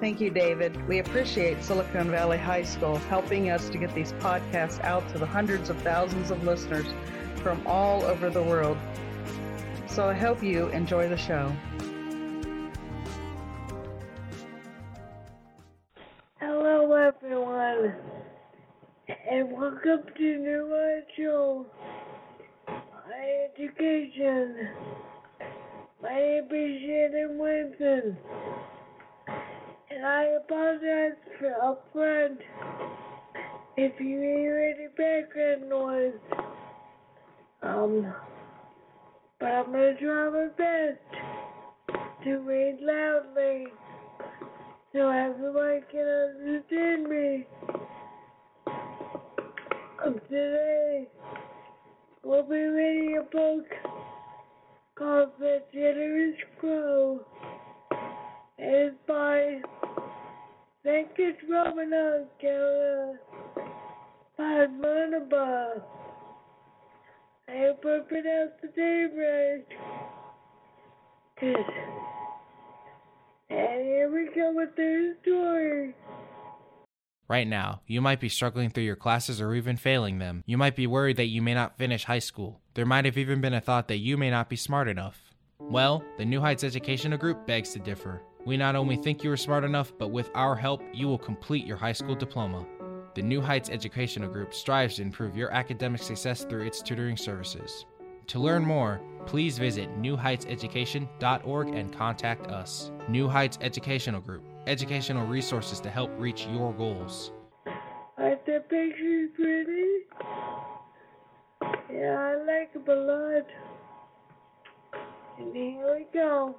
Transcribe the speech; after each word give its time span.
Thank 0.00 0.18
you, 0.18 0.30
David. 0.30 0.88
We 0.88 1.00
appreciate 1.00 1.62
Silicon 1.62 2.10
Valley 2.10 2.38
High 2.38 2.62
School 2.62 2.96
helping 2.96 3.50
us 3.50 3.68
to 3.68 3.76
get 3.76 3.94
these 3.94 4.14
podcasts 4.14 4.82
out 4.82 5.06
to 5.10 5.18
the 5.18 5.26
hundreds 5.26 5.68
of 5.68 5.76
thousands 5.82 6.30
of 6.30 6.42
listeners 6.42 6.86
from 7.36 7.62
all 7.66 8.02
over 8.04 8.30
the 8.30 8.42
world. 8.42 8.78
So 9.88 10.08
I 10.08 10.14
hope 10.14 10.42
you 10.42 10.68
enjoy 10.68 11.06
the 11.06 11.18
show. 11.18 11.52
Hello, 16.38 16.92
everyone, 16.94 17.94
and 19.30 19.52
welcome 19.52 20.04
to 20.16 20.38
New 20.38 21.02
Show 21.14 21.66
Education. 23.54 24.66
My 26.02 26.08
name 26.08 26.48
is 26.50 26.80
Shannon 26.80 27.36
Williamson 27.36 28.16
I 30.04 30.24
apologize 30.44 31.18
for 31.38 31.52
upfront 31.62 32.38
if 33.76 33.92
you 34.00 34.20
hear 34.20 34.74
any 34.74 34.88
background 34.96 35.68
noise. 35.68 36.14
Um, 37.62 38.14
but 39.38 39.46
I'm 39.46 39.66
gonna 39.66 39.94
try 39.98 40.30
my 40.30 40.48
best 40.56 42.24
to 42.24 42.38
read 42.38 42.78
loudly 42.80 43.66
so 44.92 45.10
everyone 45.10 45.82
can 45.90 46.06
understand 46.38 47.08
me. 47.08 47.46
Um, 50.04 50.14
today, 50.30 51.08
we'll 52.24 52.42
be 52.42 52.56
reading 52.56 53.18
a 53.18 53.22
book 53.24 53.66
called 54.96 55.30
The 55.38 55.62
Generous 55.72 56.36
Crow. 56.58 57.20
Venkit 61.00 61.36
Ramana 61.48 62.26
Kara 62.40 63.14
Padmanabha. 64.38 65.82
I 67.48 67.56
hope 67.56 67.84
I 67.86 67.98
pronounced 68.06 68.60
the 68.62 68.68
name 68.76 69.10
right. 69.16 69.64
Good. 71.40 71.56
And 73.48 73.86
here 73.86 74.10
we 74.12 74.28
go 74.34 74.52
with 74.54 74.76
the 74.76 75.16
story. 75.22 75.94
Right 77.28 77.48
now, 77.48 77.80
you 77.86 78.00
might 78.00 78.20
be 78.20 78.28
struggling 78.28 78.70
through 78.70 78.84
your 78.84 78.96
classes 78.96 79.40
or 79.40 79.54
even 79.54 79.76
failing 79.76 80.18
them. 80.18 80.42
You 80.46 80.58
might 80.58 80.76
be 80.76 80.86
worried 80.86 81.16
that 81.16 81.26
you 81.26 81.40
may 81.40 81.54
not 81.54 81.78
finish 81.78 82.04
high 82.04 82.18
school. 82.18 82.60
There 82.74 82.86
might 82.86 83.04
have 83.04 83.16
even 83.16 83.40
been 83.40 83.54
a 83.54 83.60
thought 83.60 83.88
that 83.88 83.98
you 83.98 84.16
may 84.16 84.30
not 84.30 84.48
be 84.48 84.56
smart 84.56 84.88
enough. 84.88 85.29
Well, 85.60 86.02
the 86.16 86.24
New 86.24 86.40
Heights 86.40 86.64
Educational 86.64 87.18
Group 87.18 87.46
begs 87.46 87.70
to 87.74 87.78
differ. 87.78 88.22
We 88.46 88.56
not 88.56 88.74
only 88.74 88.96
think 88.96 89.22
you 89.22 89.30
are 89.30 89.36
smart 89.36 89.64
enough, 89.64 89.92
but 89.98 90.10
with 90.10 90.30
our 90.34 90.56
help, 90.56 90.82
you 90.92 91.06
will 91.06 91.18
complete 91.18 91.66
your 91.66 91.76
high 91.76 91.92
school 91.92 92.14
diploma. 92.14 92.66
The 93.14 93.22
New 93.22 93.40
Heights 93.40 93.68
Educational 93.68 94.30
Group 94.30 94.54
strives 94.54 94.96
to 94.96 95.02
improve 95.02 95.36
your 95.36 95.50
academic 95.50 96.02
success 96.02 96.44
through 96.44 96.66
its 96.66 96.80
tutoring 96.80 97.16
services. 97.16 97.84
To 98.28 98.38
learn 98.38 98.64
more, 98.64 99.00
please 99.26 99.58
visit 99.58 99.90
newheightseducation.org 100.00 101.68
and 101.68 101.92
contact 101.92 102.46
us. 102.46 102.90
New 103.08 103.28
Heights 103.28 103.58
Educational 103.60 104.20
Group, 104.20 104.44
educational 104.66 105.26
resources 105.26 105.80
to 105.80 105.90
help 105.90 106.10
reach 106.16 106.46
your 106.46 106.72
goals. 106.72 107.32
Are 108.16 108.38
the 108.46 108.62
pretty? 108.68 110.06
Yeah, 111.92 112.18
I 112.18 112.36
like 112.44 112.70
a 112.74 112.92
lot. 112.92 113.46
Here 115.40 115.96
we 115.96 116.06
go. 116.12 116.54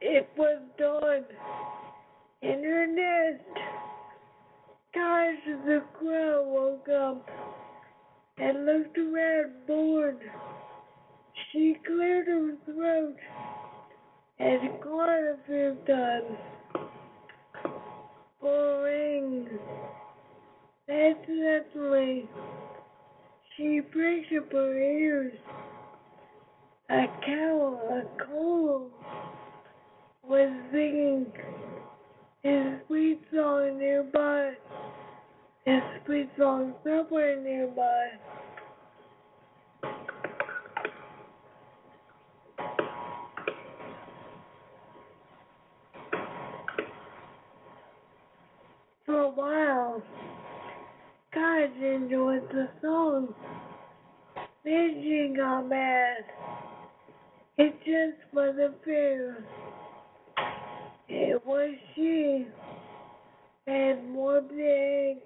It 0.00 0.28
was 0.36 0.62
dawn 0.78 1.24
in 2.42 2.64
her 2.64 2.86
nest. 2.86 3.44
Gosh, 4.94 5.44
the 5.66 5.82
crow 5.98 6.42
woke 6.48 6.88
up 6.88 7.28
and 8.38 8.64
looked 8.64 8.96
around 8.98 9.52
bored. 9.66 10.18
She 11.52 11.76
cleared 11.86 12.26
her 12.28 12.54
throat 12.64 13.16
and 14.38 14.80
caught 14.80 15.08
a 15.08 15.36
few 15.46 15.76
times. 15.86 16.38
Boring. 18.40 19.48
Accidentally, 20.88 22.28
she 23.56 23.80
pricked 23.80 24.32
up 24.32 24.50
her 24.50 24.76
ears 24.76 25.32
a 26.90 27.06
cow, 27.24 27.80
a 27.90 28.22
koel 28.22 28.88
was 30.22 30.50
singing 30.72 31.26
his 32.42 32.80
sweet 32.86 33.20
song 33.34 33.78
nearby. 33.78 34.52
His 35.64 35.80
sweet 36.04 36.28
song 36.38 36.74
somewhere 36.84 37.40
nearby. 37.40 38.08
For 49.06 49.20
a 49.20 49.30
while, 49.30 50.02
God 51.32 51.82
enjoyed 51.82 52.48
the 52.50 52.68
song. 52.82 53.34
Then 54.64 55.00
she 55.02 55.34
got 55.34 55.68
mad. 55.68 56.33
It 57.56 57.72
just 57.84 58.34
wasn't 58.34 58.74
fair. 58.84 59.36
It 61.08 61.46
was 61.46 61.74
she 61.94 62.46
and 63.68 64.10
more 64.10 64.40
big 64.40 65.18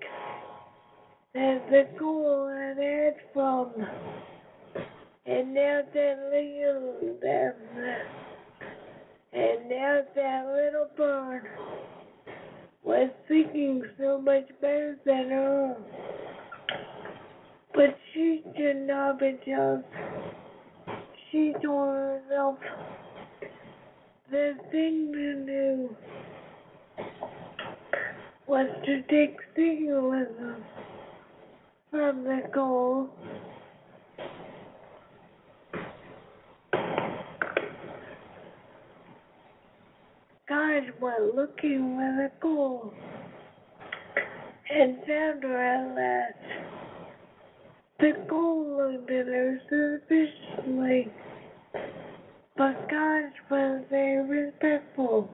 than 1.32 1.62
the 1.70 1.88
koel 1.98 2.52
I 2.52 2.80
had 2.80 3.14
from. 3.32 3.72
And 5.24 5.54
now 5.54 5.80
that 5.94 6.30
little 6.30 7.18
them 7.22 7.54
and 9.32 9.68
now 9.70 10.00
that 10.14 10.46
little 10.46 10.88
bird 10.96 11.44
was 12.82 13.08
thinking 13.26 13.82
so 13.98 14.20
much 14.20 14.48
better 14.60 14.98
than 15.06 15.30
her. 15.30 15.76
But 17.74 17.96
she 18.12 18.42
should 18.54 18.86
not 18.86 19.18
be 19.18 19.38
jealous 19.46 19.84
she 21.30 21.52
told 21.62 21.94
herself 21.94 22.56
the 24.30 24.54
thing 24.70 25.12
to 25.12 25.46
do 25.46 25.96
was 28.46 28.66
to 28.86 29.02
take 29.02 29.36
symbolism 29.54 30.64
from 31.90 32.24
the 32.24 32.42
koel. 32.54 33.08
God 40.48 40.82
went 41.00 41.34
looking 41.34 41.94
for 41.96 42.16
the 42.16 42.30
koel 42.40 42.92
and 44.70 44.96
found 45.06 45.42
her 45.42 45.62
at 45.62 45.94
last. 45.94 46.57
The 48.00 48.12
koel 48.30 48.92
looked 48.92 49.10
her 49.10 49.60
suspiciously, 49.68 51.08
but 52.56 52.88
God 52.88 53.32
was 53.50 53.82
very 53.90 54.24
respectful. 54.24 55.28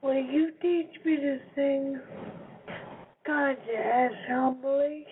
Will 0.00 0.14
you 0.14 0.52
teach 0.62 0.88
me 1.04 1.16
to 1.16 1.38
sing? 1.54 2.00
God 3.26 3.56
asked 3.76 4.14
humbly. 4.26 5.04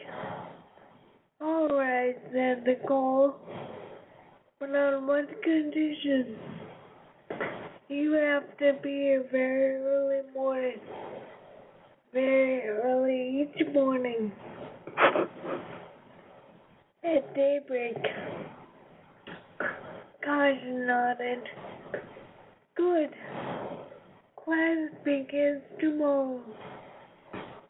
All 1.43 1.69
right, 1.69 2.17
said 2.33 2.65
the 2.65 2.77
koel, 2.89 3.35
but 4.59 4.71
on 4.71 5.07
one 5.07 5.29
condition. 5.43 6.37
You 7.89 8.13
have 8.13 8.57
to 8.57 8.73
be 8.83 8.89
here 8.89 9.27
very 9.31 9.77
early 9.83 10.23
morning, 10.35 10.81
very 12.15 12.67
early 12.69 13.47
each 13.55 13.67
morning. 13.75 14.33
At 17.05 17.35
daybreak, 17.35 17.97
Kaj 20.25 20.65
nodded. 20.87 21.43
Good. 22.77 23.11
Class 24.37 24.91
begins 25.05 25.63
tomorrow. 25.81 26.41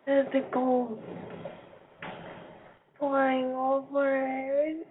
Said 0.05 0.29
the 0.33 0.41
koel. 0.53 0.99
Flying 2.99 3.47
over 3.47 4.07
errands. 4.07 4.87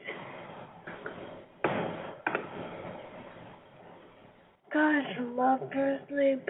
Gosh 4.73 5.17
loved 5.35 5.73
her 5.73 5.99
sleep. 6.09 6.49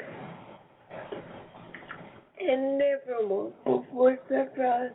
And 2.40 2.78
never 2.78 3.28
woke 3.28 3.64
before 3.64 4.18
sunrise. 4.28 4.92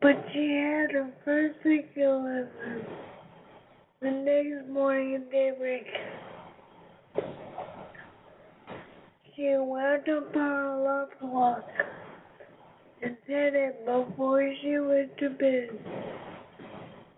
But 0.00 0.24
she 0.32 0.52
had 0.54 0.92
her 0.92 1.10
first 1.24 1.64
week 1.64 1.92
the 1.94 2.48
next 4.00 4.68
morning 4.68 5.16
at 5.16 5.30
daybreak. 5.30 5.86
She 9.34 9.54
wound 9.56 10.08
up 10.08 10.34
her 10.34 10.64
alarm 10.66 11.08
and 13.02 13.16
set 13.26 13.54
it 13.54 13.84
before 13.84 14.54
she 14.62 14.78
went 14.78 15.18
to 15.18 15.30
bed. 15.30 15.70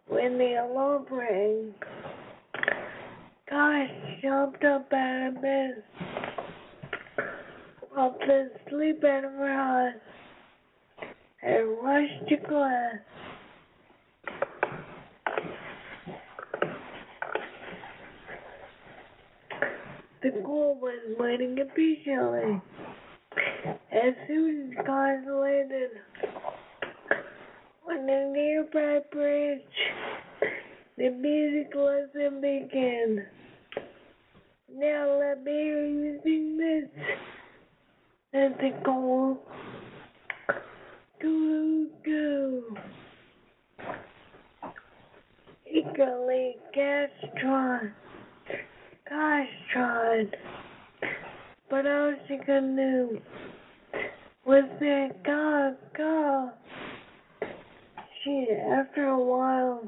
When 0.06 0.38
the 0.38 0.54
alarm 0.64 1.06
rang, 1.10 1.74
Gosh 3.48 3.90
jumped 4.22 4.64
up 4.64 4.92
out 4.92 5.28
of 5.28 5.42
bed, 5.42 5.82
rubbed 7.94 8.22
the 8.22 8.50
sleep 8.68 9.04
out 9.04 9.24
of 9.24 9.32
her 9.32 9.52
eyes, 9.52 10.00
and 11.42 11.78
rushed 11.82 12.28
the 12.28 12.36
glass. 12.48 12.98
The 20.22 20.28
koel 20.44 20.78
was 20.78 21.16
waiting 21.18 21.56
impatiently. 21.56 22.60
As 23.90 24.14
soon 24.28 24.74
as 24.78 24.86
cars 24.86 25.24
landed 25.26 25.90
on 27.88 28.06
the 28.06 28.32
nearby 28.34 29.00
bridge, 29.10 29.60
the 30.98 31.08
music 31.08 31.74
lesson 31.74 32.40
began. 32.42 33.26
Now 34.72 35.18
let 35.18 35.42
me 35.42 36.18
sing 36.22 36.58
this. 36.58 37.04
Said 38.32 38.56
the 38.58 38.72
koel. 38.84 39.38
Go, 41.20 41.86
go. 42.04 42.62
Eagerly 45.66 46.56
Gastron. 46.76 47.92
Tried. 49.72 50.36
But 51.68 51.86
all 51.86 52.14
she 52.26 52.38
could 52.38 52.76
do 52.76 53.20
was 54.44 54.64
say, 54.78 55.10
go. 55.24 55.76
God. 55.96 56.52
She, 58.24 58.46
after 58.50 59.08
a 59.08 59.18
while, 59.18 59.82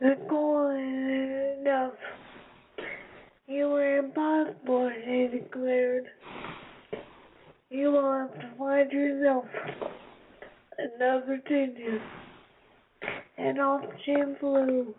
the 0.00 0.16
koel 0.28 0.74
is 0.74 1.60
enough. 1.60 1.92
You 3.46 3.68
were 3.68 3.98
impossible, 3.98 4.90
she 5.04 5.28
declared. 5.32 6.06
You 7.74 7.90
will 7.90 8.12
have 8.12 8.32
to 8.34 8.50
find 8.56 8.92
yourself 8.92 9.46
another 10.78 11.38
teacher. 11.38 12.00
And 13.36 13.60
off 13.60 13.82
she 14.04 14.14
flew. 14.38 14.94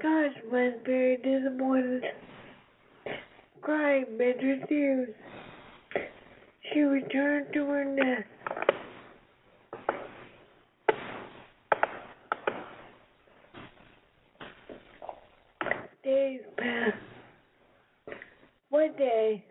Gosh 0.00 0.36
was 0.52 0.74
very 0.86 1.16
disappointed. 1.16 2.04
Crying 3.60 4.04
bitter 4.18 4.60
tears. 4.68 5.08
She 6.72 6.78
returned 6.78 7.48
to 7.54 7.66
her 7.66 7.84
nest. 7.84 8.28
Days 16.04 16.40
passed. 16.56 16.98
One 18.74 18.96
day, 18.98 19.44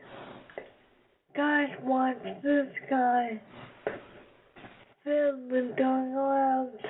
Gosh 1.34 1.70
watched 1.82 2.44
the 2.44 2.70
sky 2.86 3.42
filled 5.06 5.50
with 5.50 5.78
dark 5.78 6.12
clouds. 6.12 6.84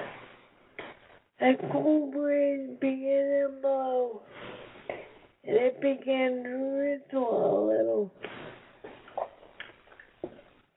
A 1.54 1.72
cool 1.72 2.10
breeze 2.12 2.78
began 2.82 3.26
to 3.30 3.50
blow, 3.62 4.22
and 4.90 5.56
it 5.56 5.80
began 5.82 6.44
to 6.44 7.00
whistle 7.12 7.30
a 7.30 7.68
little. 7.68 8.12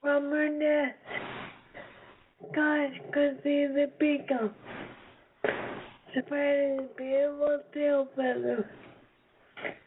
From 0.02 0.30
her 0.30 0.50
nest, 0.50 0.98
Gosh 2.54 2.92
could 3.14 3.38
see 3.42 3.66
the 3.66 3.90
peacock 3.98 4.52
spreading 6.10 6.80
his 6.80 6.88
beautiful 6.94 7.60
tail 7.72 8.08
feathers 8.14 8.66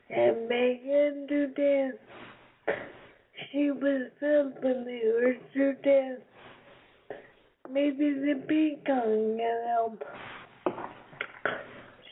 and 0.09 0.49
began 0.49 1.27
to 1.29 1.47
dance. 1.55 1.97
She 3.51 3.69
was 3.69 4.09
filled 4.19 4.55
with 4.63 4.85
the 4.85 5.37
to 5.53 5.73
dance. 5.83 6.21
Maybe 7.71 8.11
the 8.11 8.41
peacock 8.47 9.03
can 9.03 9.39
help. 9.67 10.03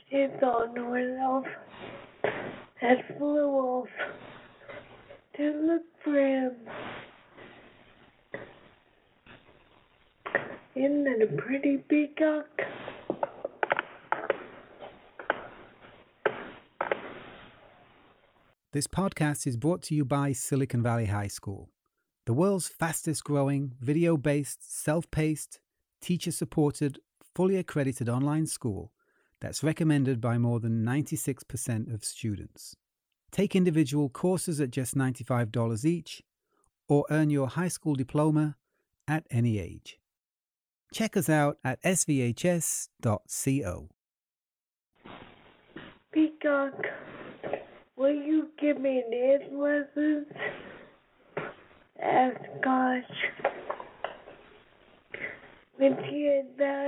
She 0.09 0.27
thought 0.39 0.75
to 0.75 0.83
herself 0.85 1.45
and 2.81 2.99
flew 3.17 3.49
off 3.49 3.87
to 5.35 5.79
for 6.03 6.19
him. 6.19 6.55
Isn't 10.75 11.07
it 11.07 11.21
a 11.23 11.41
pretty 11.41 11.77
peacock? 11.89 12.45
This 18.73 18.85
podcast 18.85 19.47
is 19.47 19.57
brought 19.57 19.81
to 19.83 19.95
you 19.95 20.05
by 20.05 20.33
Silicon 20.33 20.83
Valley 20.83 21.05
High 21.07 21.29
School, 21.29 21.69
the 22.27 22.33
world's 22.33 22.67
fastest 22.67 23.23
growing, 23.23 23.73
video 23.81 24.17
based, 24.17 24.71
self 24.71 25.09
paced, 25.09 25.59
teacher 25.99 26.31
supported, 26.31 26.99
fully 27.37 27.55
accredited 27.55 28.09
online 28.09 28.47
school 28.47 28.91
that's 29.41 29.61
recommended 29.61 30.19
by 30.19 30.39
more 30.39 30.59
than 30.59 30.83
96% 30.83 31.93
of 31.93 32.03
students. 32.03 32.75
Take 33.31 33.55
individual 33.55 34.09
courses 34.09 34.59
at 34.59 34.71
just 34.71 34.95
$95 34.95 35.85
each, 35.85 36.23
or 36.89 37.05
earn 37.11 37.29
your 37.29 37.47
high 37.47 37.67
school 37.67 37.93
diploma 37.93 38.55
at 39.07 39.23
any 39.29 39.59
age. 39.59 39.99
Check 40.91 41.15
us 41.15 41.29
out 41.29 41.59
at 41.63 41.79
svhs.co. 41.83 42.89
Peacock, 46.11 46.73
will 47.97 48.15
you 48.15 48.47
give 48.59 48.81
me 48.81 49.03
dance 49.11 49.43
lessons? 49.53 50.25
Asked 52.01 52.63
Gosh. 52.63 53.03
When 55.77 55.95
she 56.09 56.41
that 56.57 56.86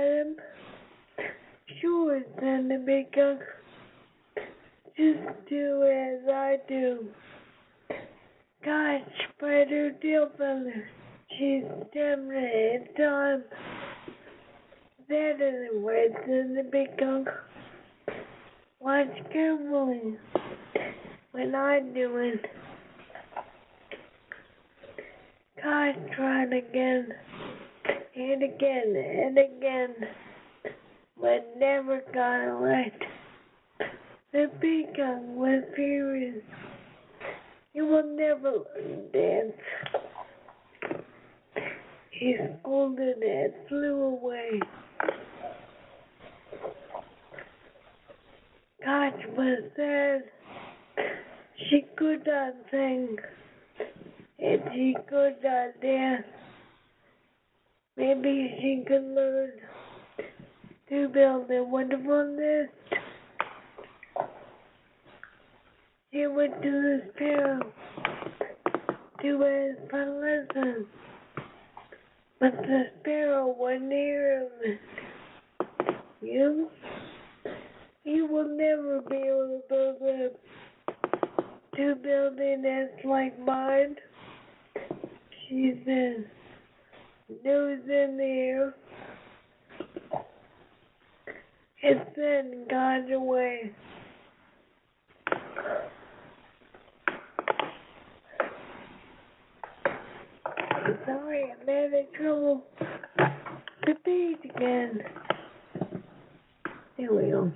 the 2.84 3.04
peacock. 3.12 3.38
Just 4.96 5.48
do 5.48 5.82
as 5.84 6.28
I 6.28 6.56
do. 6.68 7.06
Gosh, 8.64 9.00
spread 9.34 9.68
her 9.70 9.90
tail 10.02 10.28
feathers. 10.36 10.84
She's 11.38 11.64
definitely 11.94 12.74
in 12.74 12.86
time. 12.96 13.44
That 15.08 15.36
isn't 15.40 15.82
right, 15.82 16.10
said 16.26 16.56
the 16.56 16.68
peacock. 16.70 17.34
Watch 18.80 19.08
carefully 19.32 20.16
when 21.32 21.54
I 21.54 21.80
do 21.80 22.16
it. 22.16 22.46
God 25.62 25.94
tried 26.16 26.52
again 26.52 27.08
and 28.16 28.42
again 28.42 28.96
and 28.96 29.38
again, 29.38 29.94
but 31.20 31.54
never 31.58 32.02
got 32.12 32.60
right. 32.60 32.92
The 34.32 34.50
peacock 34.60 35.20
was 35.22 35.64
furious. 35.74 36.42
You 37.74 37.86
will 37.86 38.16
never 38.16 38.50
learn 38.50 39.10
dance. 39.12 39.52
He 42.10 42.36
scolded 42.60 43.16
and 43.22 43.52
flew 43.68 44.02
away. 44.02 44.60
Was 49.36 49.62
sad. 49.76 50.24
She 51.68 51.84
could 51.96 52.26
not 52.26 52.54
sing, 52.70 53.16
and 54.38 54.60
she 54.74 54.96
could 55.08 55.36
not 55.42 55.80
dance. 55.80 56.26
Maybe 57.96 58.58
she 58.60 58.84
could 58.86 59.04
learn 59.14 59.52
build 61.12 61.50
a 61.50 61.62
wonderful 61.64 62.36
nest. 62.36 62.72
She 66.12 66.26
went 66.26 66.62
to 66.62 66.70
the 66.70 67.02
sparrow 67.14 67.60
to 69.22 69.44
ask 69.44 69.90
for 69.90 70.46
lessons, 70.54 70.86
but 72.38 72.52
the 72.62 72.84
sparrow 73.00 73.54
wouldn't 73.58 73.92
him. 73.92 74.78
You, 76.22 76.70
you 78.04 78.26
will 78.26 78.56
never 78.56 79.00
be 79.08 79.16
able 79.16 79.62
to 79.68 79.74
build 79.74 80.02
a 80.02 80.30
to 81.76 81.94
build 81.94 82.38
a 82.38 82.56
nest 82.56 83.04
like 83.04 83.38
mine. 83.38 83.96
She 85.48 85.80
said, 85.84 86.30
nose 87.44 87.80
in 87.88 88.16
the 88.16 88.24
air. 88.24 88.74
And 91.90 92.06
then 92.14 92.66
got 92.70 93.10
away. 93.10 93.72
Sorry, 101.04 101.46
I'm 101.50 101.66
having 101.66 102.06
trouble. 102.16 102.62
The 103.84 103.94
page 104.04 104.38
again. 104.44 105.00
There 106.96 107.12
we 107.12 107.22
go. 107.32 107.50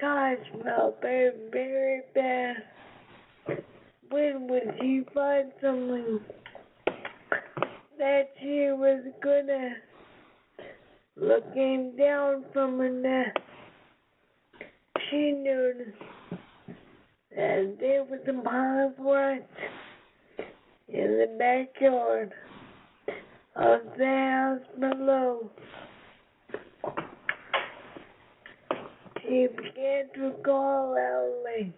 God 0.00 0.36
smelled 0.52 0.94
very, 1.02 1.32
very 1.50 2.02
bad. 2.14 2.58
When 4.08 4.46
would 4.46 4.76
she 4.80 5.02
find 5.12 5.50
something 5.60 6.20
that 7.98 8.28
she 8.40 8.68
was 8.70 9.02
gonna 9.20 9.70
looking 11.22 11.92
down 11.96 12.44
from 12.52 12.78
her 12.78 12.90
nest? 12.90 13.38
She 15.08 15.32
noticed 15.32 15.96
that 17.36 17.76
there 17.78 18.04
was 18.04 18.20
a 18.26 18.32
pile 18.42 18.88
of 18.88 19.04
in 20.88 21.18
the 21.18 21.36
backyard 21.38 22.32
of 23.54 23.80
the 23.96 24.04
house 24.04 24.60
below. 24.80 25.50
She 29.22 29.46
began 29.56 30.08
to 30.16 30.32
call 30.44 30.94
loudly, 30.96 31.72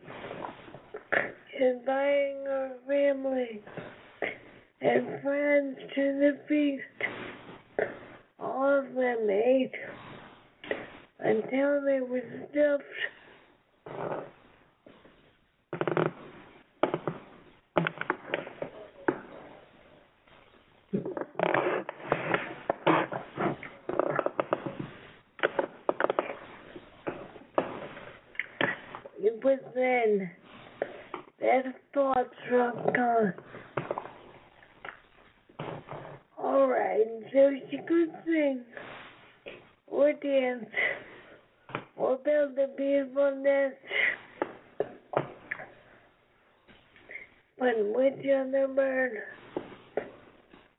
inviting 1.60 2.44
her 2.46 2.72
family 2.88 3.62
and 4.80 5.22
friends 5.22 5.78
to 5.94 6.02
the 6.18 6.38
feast. 6.48 6.82
All 8.40 8.78
of 8.78 8.93
them 9.26 9.30
ate 9.30 9.72
until 11.20 11.82
they 11.84 12.00
were 12.00 12.22
stuffed. 12.50 12.82
It 29.18 29.42
was 29.42 29.58
then 29.74 30.30
that 31.40 31.66
a 31.66 31.74
thought 31.94 32.30
struck 32.46 32.96
her. 32.96 33.36
Alright, 36.38 37.06
so 37.32 37.50
she 37.70 37.78
could 37.88 38.10
sing, 38.26 38.62
or 41.96 42.16
build 42.24 42.58
a 42.58 42.68
beautiful 42.76 43.36
nest. 43.42 43.76
But 47.58 47.74
which 47.78 48.24
other 48.24 48.68
bird, 48.74 49.22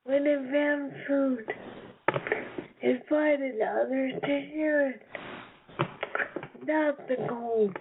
when 0.04 0.25
it 0.25 0.52
found 0.52 0.94
food, 1.08 1.46
invited 2.82 3.62
others 3.62 4.14
to 4.24 4.50
share 4.52 4.90
it? 4.90 5.02
Not 6.66 7.08
the 7.08 7.18
gold. 7.30 7.78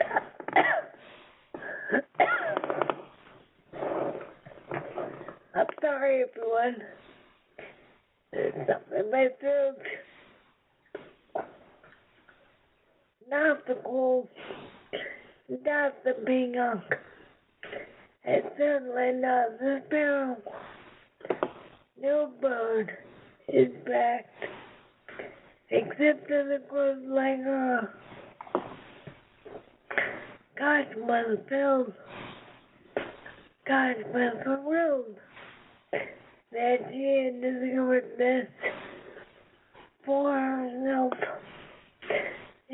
I'm 5.54 5.66
sorry, 5.82 6.24
everyone. 6.24 6.82
There's 8.32 8.54
something 8.54 8.98
in 8.98 9.10
my 9.10 9.28
throat. 9.38 9.76
Not 13.34 13.66
the 13.66 13.74
gold. 13.84 14.28
Not 15.48 16.04
the 16.04 16.12
peacock. 16.24 16.84
And 18.24 18.42
certainly 18.56 19.20
not 19.20 19.58
the 19.58 19.82
sparrow. 19.86 20.36
No 22.00 22.30
bird 22.40 22.96
is 23.48 23.72
back 23.84 24.26
except 25.68 26.28
for 26.28 26.44
the 26.44 27.02
like 27.08 27.42
her. 27.42 27.90
God 30.56 30.86
was 30.96 31.38
filled. 31.48 31.92
God 33.66 33.96
was 34.14 34.32
thrilled 34.44 35.16
that 36.52 36.76
she 36.88 37.24
had 37.24 37.40
discovered 37.42 38.12
this 38.16 38.46
for 40.06 40.32
herself. 40.32 41.12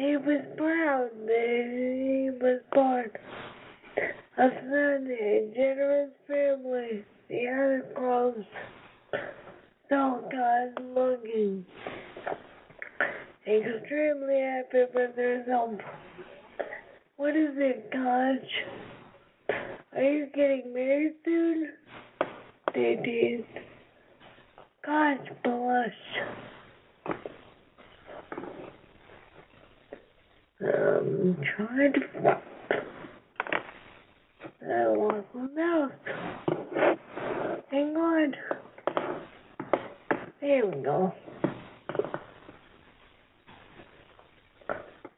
He 0.01 0.17
was 0.17 0.41
proud 0.57 1.11
he 1.29 2.31
was 2.41 2.61
born 2.73 3.11
a 4.39 4.45
in 4.45 5.07
a 5.11 5.53
generous 5.55 6.11
family. 6.27 7.05
The 7.29 7.47
other 7.49 7.87
crows 7.95 8.43
saw 9.91 10.21
God 10.33 10.83
looking 10.95 11.67
extremely 13.47 14.41
happy 14.41 14.85
with 14.95 15.17
herself. 15.17 15.79
What 17.17 17.37
is 17.37 17.51
it, 17.59 17.91
Koch? 17.93 19.55
Are 19.97 20.03
you 20.03 20.29
getting 20.35 20.73
married 20.73 21.17
soon? 21.27 21.73
They 22.75 22.97
did. 23.05 23.45
Koch 24.83 25.29
blush. 25.45 26.50
Trying 31.31 31.93
to. 31.93 32.41
I 34.69 34.87
lost 34.89 35.27
my 35.33 35.47
mouse. 35.55 35.93
Hang 37.71 37.97
on. 37.97 38.35
There 40.41 40.67
we 40.67 40.83
go. 40.83 41.15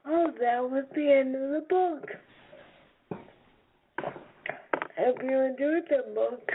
Oh, 0.07 0.31
that 0.39 0.71
was 0.71 0.85
the 0.95 1.11
end 1.11 1.35
of 1.35 1.51
the 1.51 1.65
book. 1.71 2.11
I 4.99 5.05
Hope 5.05 5.23
you 5.23 5.41
enjoyed 5.41 5.89
the 5.89 6.13
book. 6.15 6.51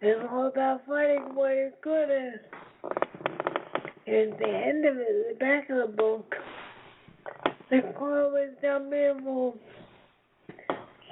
It's 0.00 0.20
all 0.30 0.46
about 0.46 0.86
fighting 0.86 1.34
what 1.34 1.50
you're 1.50 1.70
good. 1.82 2.40
Here's 4.06 4.38
the 4.38 4.48
end 4.48 4.86
of 4.86 4.96
it, 4.96 5.26
the 5.32 5.36
back 5.38 5.68
of 5.68 5.76
the 5.76 5.94
book. 5.94 6.34
The 7.68 7.82
was 8.32 8.50
down 8.62 8.90
beautiful. 8.90 9.58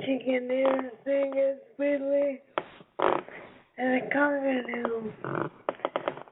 She 0.01 0.21
can 0.25 0.45
even 0.45 0.91
sing 1.05 1.33
as 1.37 1.57
sweetly 1.75 2.43
as 3.01 4.03
a 4.03 4.09
cockatoo. 4.13 5.11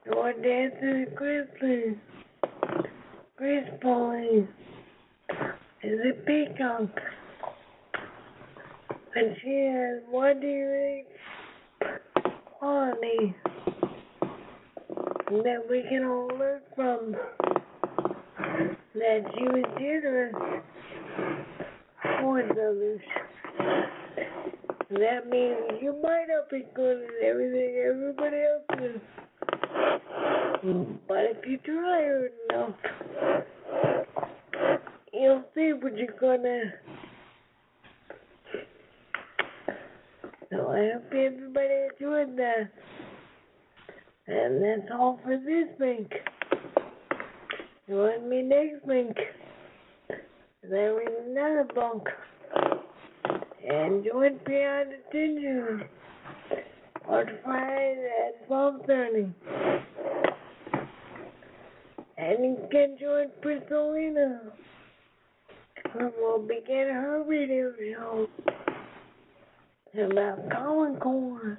Nor 0.06 0.32
dances 0.34 1.08
gracefully, 1.16 1.98
gracefully 3.36 4.46
as 5.82 5.98
a 6.08 6.12
peacock. 6.24 7.00
And 9.16 9.36
she 9.42 9.72
has 9.74 10.02
unique 10.40 11.06
quality 12.44 13.34
that 15.30 15.66
we 15.68 15.82
can 15.88 16.04
all 16.04 16.28
learn 16.38 16.60
from. 16.76 17.16
That 18.94 19.24
she 19.34 19.44
was 19.44 19.64
generous 19.78 20.34
towards 22.20 22.50
others. 22.50 23.00
That 24.90 25.28
means 25.30 25.56
you 25.80 25.98
might 26.02 26.26
not 26.28 26.50
be 26.50 26.64
good 26.74 27.02
at 27.04 27.24
everything 27.24 27.82
everybody 27.88 28.36
else 28.36 28.64
is. 28.82 29.00
But 31.08 31.24
if 31.30 31.46
you 31.46 31.56
try 31.58 32.02
hard 32.04 32.32
enough, 32.50 32.76
you'll 35.14 35.44
see 35.54 35.72
what 35.72 35.96
you're 35.96 36.18
gonna. 36.20 36.74
So 40.50 40.68
I 40.70 40.90
hope 40.92 41.12
everybody 41.12 41.74
enjoyed 41.98 42.36
that. 42.36 42.70
And 44.26 44.62
that's 44.62 44.90
all 44.92 45.18
for 45.24 45.36
this 45.38 45.68
week. 45.80 46.12
Join 47.92 48.26
me 48.26 48.40
next 48.40 48.86
week. 48.86 49.18
Then 50.62 50.94
read 50.94 51.08
another 51.26 51.68
book. 51.74 52.08
And 53.68 54.02
join 54.02 54.40
Beyond 54.46 54.92
Attention 55.10 55.82
on 57.06 57.26
Friday 57.44 58.10
at 58.28 58.48
12.30. 58.48 59.34
And 62.16 62.44
you 62.44 62.68
can 62.70 62.96
join 62.98 63.26
Priscillina. 63.42 64.38
And 65.94 66.12
we'll 66.16 66.38
begin 66.38 66.88
her 66.94 67.22
radio 67.26 67.72
show 67.78 68.26
about 70.02 70.50
Colin 70.50 70.96
Corn. 70.96 71.58